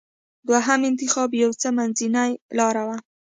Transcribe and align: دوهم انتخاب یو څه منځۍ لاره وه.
دوهم 0.47 0.81
انتخاب 0.89 1.29
یو 1.41 1.51
څه 1.61 1.67
منځۍ 1.77 2.07
لاره 2.57 2.83
وه. 2.87 2.97